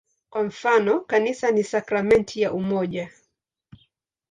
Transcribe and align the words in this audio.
Kwa 0.29 0.43
mfano, 0.43 0.99
"Kanisa 0.99 1.51
ni 1.51 1.63
sakramenti 1.63 2.41
ya 2.41 2.53
umoja". 2.53 3.11